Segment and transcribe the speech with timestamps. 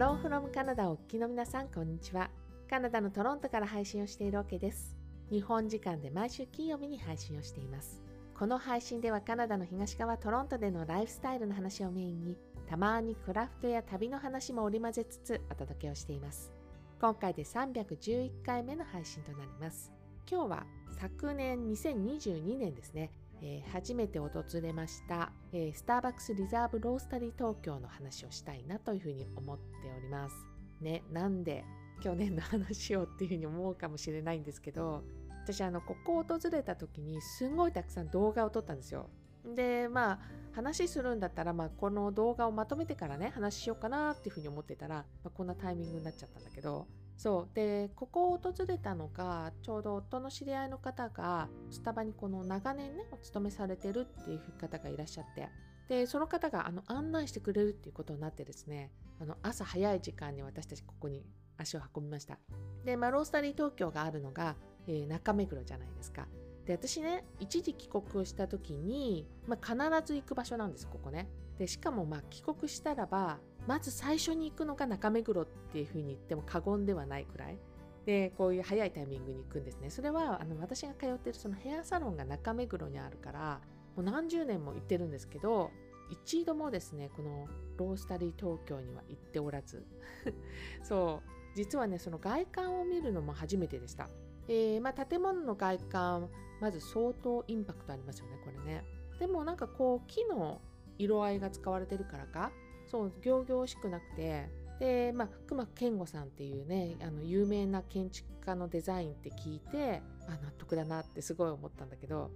[0.00, 2.30] ローフロムカナダをお聞きの皆さん、こんにちは。
[2.70, 4.96] カナダのトロントから配信をしているわけです。
[5.30, 8.02] 日本時間で毎週金曜日に配信をしています。
[8.34, 16.50] この配信ではカナダの東側トロントでのライフスタイルの話をメインに、たまにクラフトや旅の話も織り交ぜつつお届けをしています。
[16.98, 19.92] 今回で311回目の配信となります。
[20.26, 20.66] 今日は
[20.98, 23.10] 昨年2022年ですね、
[23.42, 24.30] えー、初めて訪
[24.62, 29.64] れました、えー、スターバックスリザーブロースタリー東京の話をしたいなというふうに思って
[29.96, 30.36] おります。
[30.80, 31.64] ね、なんで
[32.02, 35.04] 去年の話をっていうふうに思うかもしれないんですけど、
[35.44, 39.08] 私あのここを訪れた時にすごいたくさん動画を撮ったんですよ。
[39.54, 40.18] でまあ
[40.52, 46.86] 話するんだったら、まあ、この動画をまとめてからね話しようかなっていうふうに思ってたら、まあ、こんなタイミングになっちゃったんだけど
[47.20, 47.54] そう。
[47.54, 55.50] でここを訪れたのがちょうど夫の知り合いの方がスタバにこの長年ねお勤めされてるっていう方がいらっしゃって。
[55.90, 61.26] でその方があの案内してくれるっていうことになってですねあの朝早い時間に私たちここに
[61.58, 62.38] 足を運びました。
[62.86, 66.26] で、まあ、ロースタリー東京があるのが、えー、中目黒じゃないですか。
[66.64, 71.28] で私ね一時帰国をした時に、まあ、必ず行く場所なんですここね。
[71.60, 77.58] でしかもまあ帰国したらばまず最初に行くのが中目黒っていうふうに言っても過言ではないくらい。
[78.06, 79.90] でこういう早いタイミングに行くんですね。
[79.90, 83.60] それはあの私が通ってるそのヘアサロンが中目黒にあるから
[83.94, 85.70] もう何十年も行ってるんですけど
[86.10, 89.84] 一度もですねこのロースタリー東京には行っておらず。
[90.82, 91.56] そう。
[91.56, 94.08] 実はねその外観を見るのも初めてでした、
[94.48, 96.28] えー、まあ、建物の外観
[96.60, 98.82] まず相当インパクトありますよねこれね。
[99.18, 100.62] でもなんかこう木の
[101.02, 102.52] 色合いが使われてるからか？
[102.86, 104.48] そう仰々しくなくて。
[104.78, 112.30] でまあ熊健吾さんっていうねあの有名な建築家のデザインって聞いてあ納得だなってすごい思ったんだけど。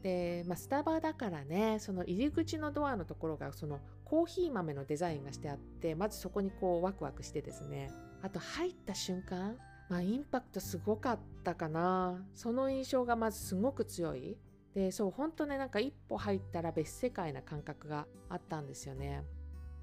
[0.00, 7.90] で、まあ、スタバだからねその入り口のドアのところがそのコーヒー豆のデザインがしてあってまずそこにこうワクワクしてですね。
[8.22, 9.56] あと入った瞬間
[9.88, 12.24] まあインパクトすごかったかな。
[12.34, 14.38] その印象がまずすごく強い。
[14.74, 19.24] でそう本当ねなんか一歩入ったら別世界な感覚があったんですよね。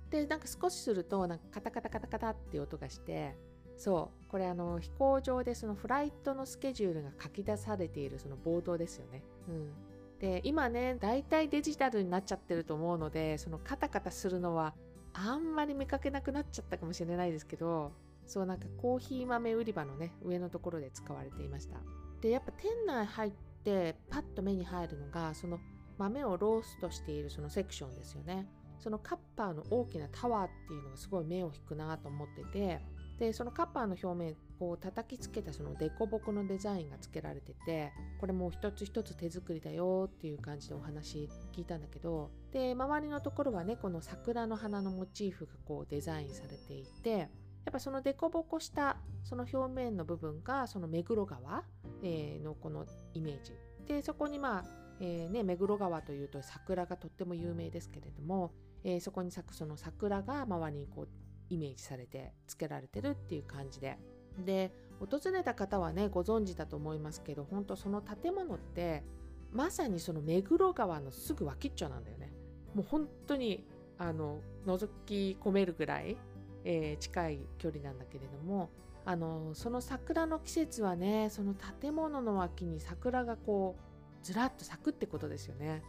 [0.09, 3.35] でなんか少しするとなんかカタカタカタカタって音がして
[3.75, 9.23] そうこれあの飛行場でそのフライトのスケジュールが書き出されているそのボードですよね。
[9.49, 9.73] うん、
[10.19, 14.73] で今ね大体デジタルになっちゃってると思うのでそのカタカタするのは
[15.13, 17.91] あんまり見かけなくなっちゃったかもしれないですけど
[18.25, 21.77] そうなんかコーヒー豆売り場のね上のところで使われていました。
[22.21, 23.31] でやっぱ店内入っ
[23.63, 25.59] てパッと目に入るのがその
[25.97, 28.47] 豆をローストしているそのセクションですよね。
[28.79, 32.79] そのカッパーの大きなタワーっていうのがすごい目を引くなと思ってて
[33.19, 47.29] でそのカッパーの表面こう叩きつけたその凸凹のデザインがつけられててこれもう一つ一つ手作りだよっていう感じでお話聞いたんだけどで周りのところはねこの桜の花のモチーフがこうデザインされていてやっ
[47.71, 51.63] ぱその凸凹したその表面の部分がその目黒川、
[52.01, 53.53] えー、のこのイメージ。
[53.85, 54.63] でそこにまあ、
[54.99, 58.51] えー、ね、目黒川というと桜がとっても有名ですけれども
[58.83, 61.07] えー、そこに咲くその桜が周りにこう
[61.49, 63.97] イメージされて付けられてるっていう感じで。
[64.45, 69.03] で訪れた方はねご存知だと思いますけど本当その建物って
[69.51, 72.31] まさにその目黒川のすぐ脇っちょなんだよね。
[72.73, 73.65] もう本当に
[73.97, 76.17] あの覗き込めるぐらい、
[76.63, 78.69] えー、近い距離なんだけれども
[79.07, 85.81] あのその桜の季節はねその建物の脇に桜がこうずらっと咲くってことですよね。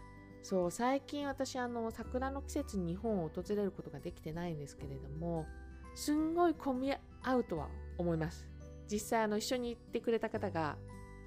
[0.45, 5.47] そう最近私あの桜の季節に日本を訪れることができてないんですけれども
[5.97, 7.67] すんごい混み合うとは
[7.99, 8.47] 思います
[8.91, 10.77] 実際あの一緒に行ってくれた方が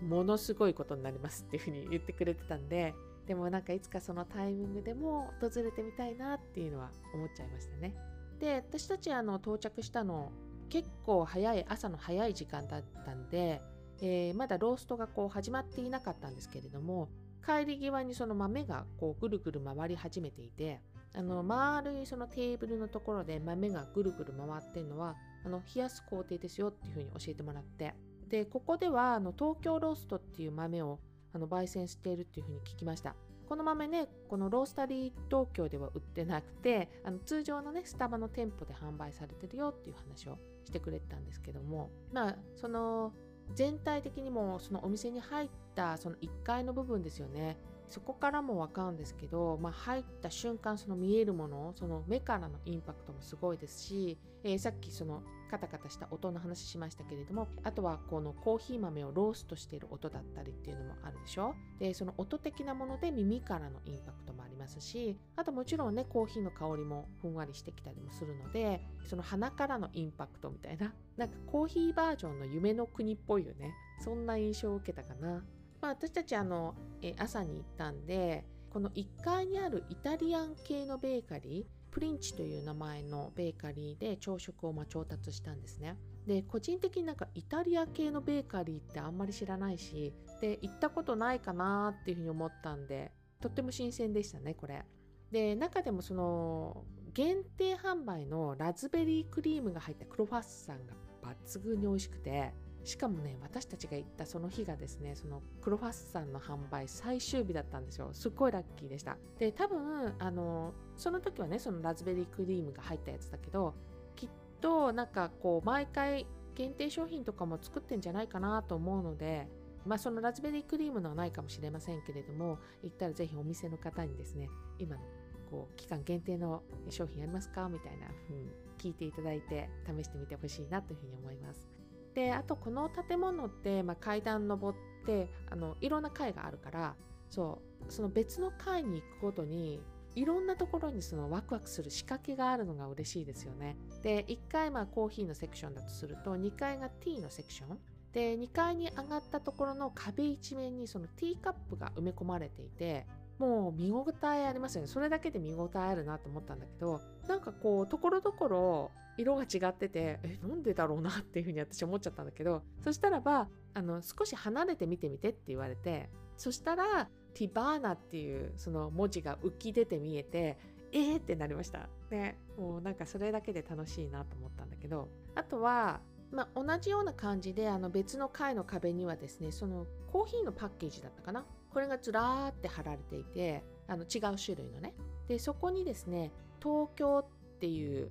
[0.01, 2.96] ものすごいことになりますっていうふうに言ってくれてたんで
[3.28, 7.94] でもなんかいつかそのタイミングでも訪れてみたいなっていうのは思っちゃいましたね
[8.40, 10.31] で私たちあの到着したの
[10.71, 13.61] 結構早い朝の早い時間だったんで、
[14.01, 17.09] えー、まだローストがこう始まっていなかったんですけれども
[17.45, 20.79] 帰り際にその豆がこうぐるぐる回り始めていて
[21.13, 27.94] あの丸いそのテーブルのところで豆がぐるぐる回ってるのはあの冷やす工程ですよっていうふうに教えてもらって
[28.29, 31.00] でここではあの東京ローストっていう豆を
[31.33, 33.15] あの焙煎しているっていうふうに聞きました。
[33.51, 43.12] この豆ねこのロースタリー東京では売ってなくてあの通常のねスタバの店舗で販売されてるよっていう話をしてくれてたんですけどもまあその
[43.53, 47.57] 全体的にもそのお店に入ったその1階の部分ですよね。
[47.91, 61.53] そこからもわかるんですけど、まあ、入った瞬間その見えるものその目からのインパクトもすごいですし、えー、さっきそのカタカタした音の話しましたけれどもあとはこのコーヒー豆をローストしている音だったりっていうのもあるでしょ。
[61.79, 73.73] でその音的なもので耳からのインパクトもありますしあともちろんねコーヒーの香りもふんわりしてきたりもするのでその鼻からのインパクトみたいななんかコーヒーバージョンの夢の国っぽいよね。
[73.99, 75.43] そんな印象を受けたかな。
[75.81, 85.98] まあ、私たちあの、え朝に行ったんでこの1階にあるイタリアン系のベーカリープリンチという名前のベーカリーで朝食をま調達したんですね。
[86.25, 93.12] で個人的になんかイタリア系のベーカリーってあんまり知らないしで行ったことないかなっていうふうに思ったんで
[93.42, 94.86] とっても新鮮でしたねこれ。
[95.31, 100.94] で中でもその限定販売のラズベリークリームが入ったクロファッサンが
[101.24, 108.10] 抜群に美味しくてしかもね私たちが行ったその日がですねそのクロファッサンの販売最終日だったんですよ。
[108.12, 109.18] すっごいラッキーでした。
[109.38, 113.75] で多分あのその時はねそのラズベリークリームが入ったやつだけど
[114.16, 114.30] きっ
[114.60, 116.25] となんかこう毎回
[116.56, 119.48] 限定商品とかも作ってんじゃないかなと思うので
[119.86, 124.50] まあそのラズベリークリームのはないかもしれませんけれども行ったらぜひお店の方にですね
[124.80, 125.01] 今の
[125.50, 127.69] こう期間限定の商品ありますか？
[127.69, 131.68] みたいな風に聞いていただいて試してみてほしいなというふうに思います。
[132.13, 136.96] であとこの建物って、まあ、階段登ってあのいろんな階があるから
[137.30, 139.81] そうその別の階に行くごとに
[140.16, 143.78] いろんなところにそのワクワクする仕掛けがあるのが嬉しいですよね。
[144.04, 147.80] で1階まあコーヒーのセクションだとすると2階がティーのセクション
[148.12, 153.08] で2階に上がったところの壁一面にそのティーカップが埋め込まれていて
[153.40, 170.57] もう見応えありますよねそれだけで見応えあるなと思ったんだけどなんかこうところどころ色が違っててえなんでだろうなっていうふうに私思っちゃったんだけどそしたらばあの少し離れて見てみてって言われてそしたらティバーナっていうその文字が浮き出て見えて
[170.91, 171.88] えーってなりました。
[172.09, 176.01] でもうなんかそれだけで楽しいなと思ったんだけどあとは
[176.31, 181.45] まあ、同じような感じであの別の階の壁にはですねそのコーヒーのパッケージだったかな？
[181.74, 184.94] これがずらーって貼られていてあの違う種類のね。
[185.27, 186.31] でそこにですね
[186.63, 188.09] 東京っていう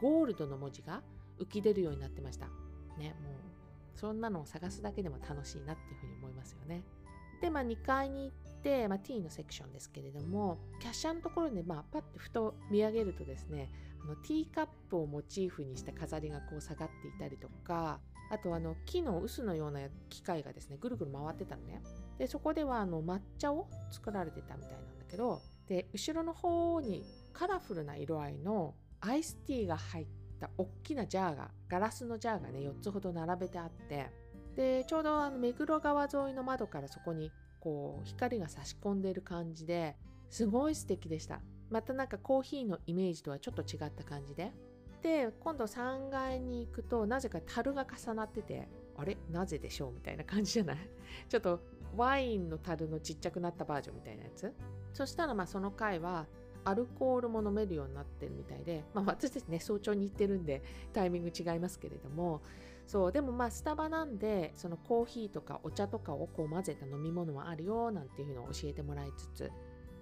[0.00, 1.02] ゴールドの文字が
[1.38, 2.46] 浮き出るようになってました。
[2.98, 3.32] ね、もう
[3.94, 6.82] そんなのを探すだけでも楽しいなっていうふうに思いますよね。
[7.40, 13.70] で、まあ、2階に行って、まあ、T のセクションですけれどもキャッシャーのところで、まあ、パッてふと見上げるとですね
[14.02, 18.00] あのティーカップをモチーフにした飾りがこう下がっていたりとか
[18.30, 21.82] あとあの木の臼のような機械がですねぐるぐる回ってたのね
[22.18, 30.06] でそこではあの抹茶を作られてたみたいなんだけどで後ろの方にカラフルな色合いのアイスティーが入っ
[30.40, 34.10] た大きなジャーがガラスのジャーがね4つほど並べてあって
[34.54, 39.96] でちょうどあの目黒川沿いの窓からそこにこう光が差し込んでる感じで
[40.30, 41.40] すごい素敵でした。
[41.70, 44.52] またなんかコーヒーのイメージとはちょっと違った感じで。
[45.02, 49.16] で今度3階に行くとなぜか樽が重なっててあれ？
[49.30, 49.92] なぜでしょう？
[49.92, 50.78] みたいな感じじゃない？
[51.28, 51.60] ちょっと
[51.96, 54.52] ワインの樽のちっちゃくなったバージョンみたいなやつ。
[54.92, 56.26] そしたらまあその回は
[56.66, 62.42] アルコールも飲めるようになってるみたいで、まあ、私たちね早朝に行ってるんでタイミング違いますけれども
[62.86, 69.52] そうでもまあスタバなんでそのコーヒーとかお茶とかをこう混ぜた飲み物もあるよなんていうのを教えてもらいつつ、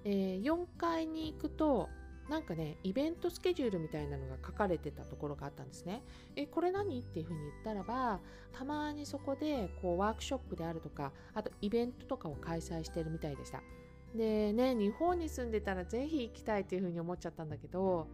[0.04, 1.88] えー、4階に行くと
[2.28, 6.02] なんかねイベントスケジュールみたいなのが書かれてたところがあったんですね。
[6.36, 7.00] えこれ何？
[7.00, 8.20] っていうふうに言ったらば
[8.52, 13.62] たまにそこでこうワークショップであるとかあとイベントとかを開催してるみたいでした。
[14.14, 18.06] でね日本に住んでたらぜひ行きたいというふうに思っちゃったんだけど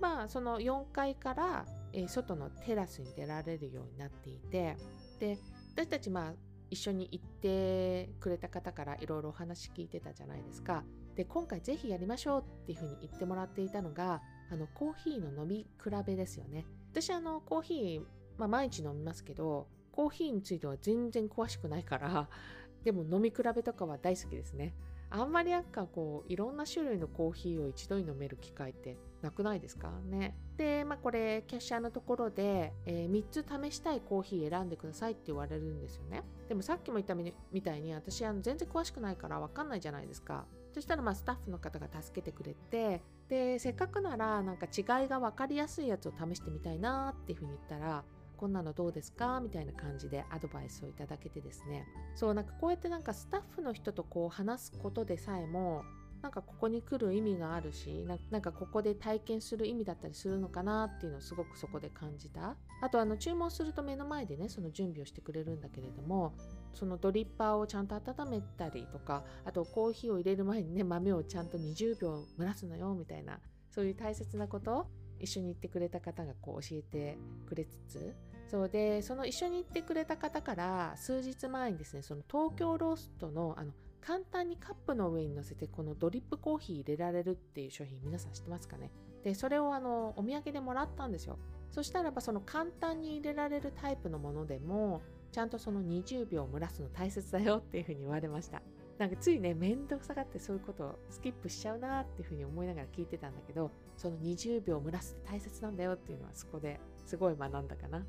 [0.00, 4.76] まあその4階から、えー、外のテラスに出られるようになっていて
[5.20, 5.38] で
[5.76, 6.32] 私たちまあ
[6.70, 10.84] 一緒に行ってくれた方からいろいろお話聞いてたじゃないですか。
[11.14, 16.64] で今回ぜひやりましょうっていうふうに言ってもらっていたのがあのコーヒーの飲み比べですよね。
[16.90, 18.00] 私あのコーヒー、
[18.38, 22.28] まあ、毎日飲みますけどコーヒーについては全然詳しくないから
[22.84, 24.74] でも飲み比べとかは大好きですね。
[25.14, 29.90] あんまりなんかこういろんな種類のコーヒーを一度に飲める機会ってなくないですか？
[30.10, 30.36] ね。
[30.56, 36.22] で、まあこれキャッシャーのところで、えー、3つ試したいコーヒー選んでくださいって言われるんですよね。
[36.48, 40.46] でもさっきも言ったみたいに私あの全然詳しくないからわかんないじゃないですか。
[40.72, 48.02] そしたらまあスタッフの方が助けてくれてでせっかくならなんか違いが分かりやすいやつを試してみたいなっていうふうに言ったら
[48.36, 49.40] こんなのどうですか？
[49.40, 51.86] みたいな感じでアドバイスをいただけてですね。
[52.14, 55.84] そうなんかこうやってなんかスタッフの人とこう話すことでさえも
[56.22, 62.56] なんかここに来る意味があるしなんかここで体験する意味だったりするのかなっていうのをすごくそこで感じた。
[62.80, 66.34] あとあの注文すると目の前でねその準備をしてくれるんだけれども
[66.74, 73.38] そのドリッパーをちゃんと温めたりとかあとコーヒーを入れる前にね豆をちゃんと20秒蒸らすのよみたいな
[73.70, 74.86] そういう大切なこと
[75.22, 78.14] 一緒に行ってくれた方がこう教えてくれつつ
[78.48, 88.90] そうでその一緒に行ってくれた方から数日前にですねその東京ローストのあの簡単にカップの上に乗せてこのドリップコーヒー入れられるっていう商品皆さん知ってますかね？
[89.22, 91.38] でそれをあのお土産でもらったんですよ。
[91.70, 98.60] そしたらばその簡単に入れられるタイプのものでもちゃんとその20秒蒸らすの大切だよっていうふうに言われました。
[98.98, 108.04] なんかついね面倒くさがってそういうことをスキップしちゃうなっていうふうに思いながら聞いてたんだけどその20秒蒸らすって大切なんだよっていうのはそこですごい学んだかな。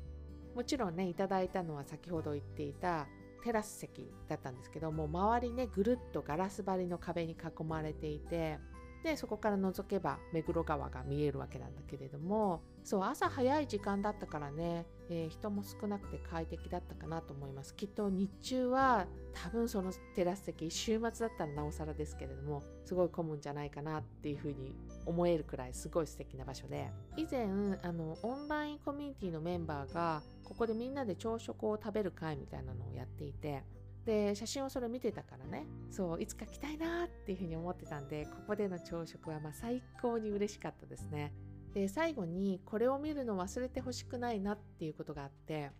[0.54, 3.08] もちろんねいただいたのは先ほど言っていた
[3.42, 8.58] テラス席だったんですけども周りねぐるっとガラス張りの壁に囲まれていて
[9.04, 17.74] でそこから覗けば目黒川が見えるわけなんだけれどもそう朝早い時間だったからね、えー、人も少なくて快適だったかなと思います。
[17.74, 26.90] きっと日中は多分そのテラス席週末だったらなおさらですけれどもすごい混むんじゃないかなっていうふうに思えるくらいすごい素敵な場所で。
[27.18, 27.44] 以前
[27.82, 33.64] あのオンラインコミュニティのメンバーがここでみんなで朝食を食べる会みたいなのをやっていて
[34.04, 35.66] で写真をそれ見てたからね。
[35.90, 41.32] そういつか来たいなっていうふうに思ってたんでここでの朝食はま最高に嬉しかったですね。
[41.72, 45.72] で最後にこれを見るの忘れてほしくないなっていうことがあって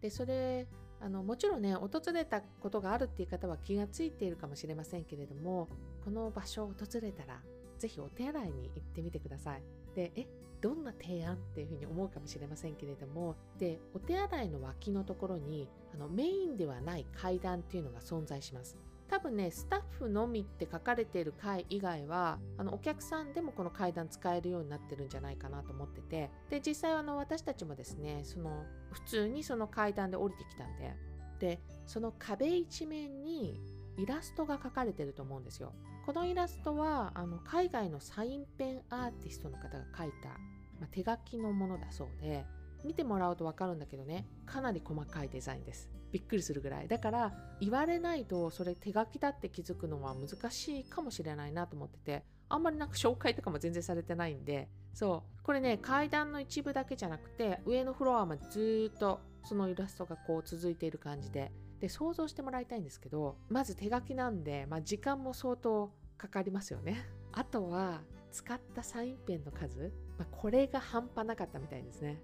[0.00, 0.68] でそれ
[1.00, 5.68] あのもちろんね訪れたことがあるっていう方は気がついているかもしれませんけれども
[6.04, 7.40] この場所を訪れたら
[7.78, 9.62] 是非お手洗いに行ってみてください。
[9.94, 10.26] でえ
[10.64, 18.74] どんな提案っていうふうに思うかもしれませんけれどもでお手洗いの脇のところにあのメインではない階段っていうのが存在します。
[19.10, 30.96] 多分ねスタッフのみって書かれている階以外はあのお客さんでもこの階段使えるようになってるんじゃないかなと思っててで実際あの私たちもですねその普通にその階段で降りてきたんで
[31.38, 33.60] でその壁一面に
[33.98, 35.74] イラストが描かれてると思うんですよ。
[36.04, 40.36] このイラストはあの海外のサインペンアーティストの方が描いた
[40.84, 42.44] まあ、手書きのものだそうで
[42.84, 45.88] 見てもらうと分かるんだけどねかなり細かいデザインです。
[46.12, 46.86] びっくりするぐらい。
[46.86, 54.68] だから言われないとそれ手書きだって気づくのは難しいかもしれないなと思っててあんまりなんか紹介とかも全然されてないんで。
[54.92, 55.42] そう。
[55.42, 61.50] これね階段の一部だけじゃなくて上のフロアまでずっとそのイラストがこう続いている感じで。
[61.80, 67.04] で想像してもらいたいんですけどまず手書きなんで、まあ、時間も相当かかりますよね。
[67.32, 72.20] あとは使ったサインペンの数、まあ、これが半端なかったみたいですね。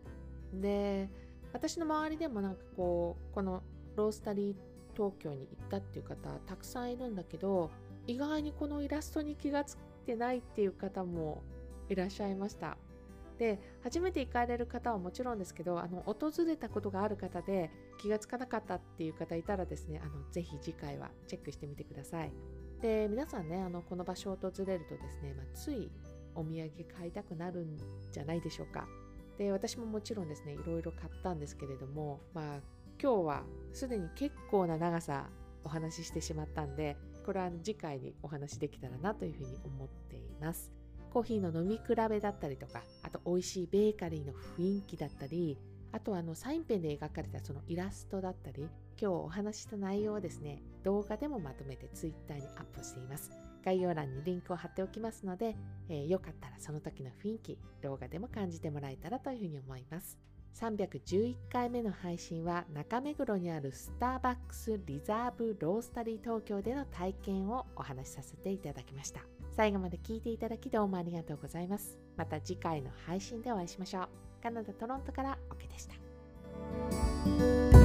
[0.54, 1.09] で、
[1.52, 3.62] 私の周りでもなんかこう、この
[3.97, 4.56] ロースタリー
[4.94, 7.70] 東京に行ったっていう方たくさんいるんだけど、
[8.06, 11.42] 意外にこのイラストに気がついてないっていう方も
[11.88, 12.76] いらっしゃいました。
[13.38, 22.32] で、初めて行かれる方はもちろんですけど、あの、訪れたことがある方で気がつかなかったっていう方いたらですね、あの、ぜひ次回はチェックしてみてください。
[22.80, 25.90] で皆さんねあのこの場所を訪れるとですね、まあ、つい
[26.34, 27.76] お土産買いたくなるん
[28.10, 28.87] じゃないでしょうか。
[29.38, 32.60] で私ももちろんですねいろいろ買ったんですけれどもまあ
[33.02, 35.30] 今日はすでに結構な長さ
[35.64, 40.72] お話ししてしまったんでこれは次回にお話しできたらなというふうに思っています。
[41.10, 45.58] コーヒーの飲み比べだったりとかあと美味しいベーカリーの雰囲気だったり
[45.92, 53.50] あとはあのサインペンで描かれたそのイラストだったり今日お話しした内容をですね動画でもまとめて Twitter にアップしています。
[53.64, 55.57] 概要欄にリンクを貼っておきますので、
[55.88, 60.19] えー、よかったらその時の雰囲気動画でも感じてもらえたらというふうに思います。
[60.55, 69.21] 311回目の配信は中目黒にあるスターバックスリザーブロースタリー東京での体験をお話しさせていただきました。
[69.57, 71.99] 最後まで聞いていただきどうもありがとうございます。
[72.17, 74.09] また次回の配信でお会いしましょう。
[74.43, 77.79] カナダ・トロントからオケでした。